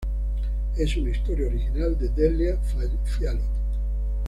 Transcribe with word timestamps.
Es 0.77 0.97
una 0.97 1.11
historia 1.11 1.45
original 1.45 1.95
de 1.95 2.09
Delia 2.09 2.57
Fiallo. 3.03 3.37